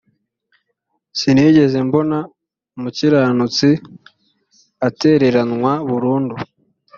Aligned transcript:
sinigeze 1.19 1.77
mbona 1.87 2.17
umukiranutsi 2.75 3.69
atereranwa 4.87 5.71
burundu 5.89 6.35